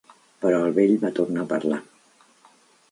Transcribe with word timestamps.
Però 0.45 0.61
el 0.69 0.73
vell 0.79 0.95
va 1.03 1.13
tornar 1.21 1.45
a 1.45 1.49
parlar. 1.55 1.81